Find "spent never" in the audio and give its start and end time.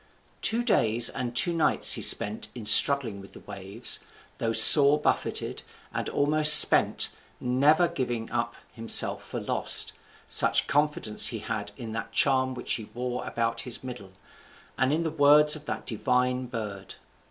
6.55-7.87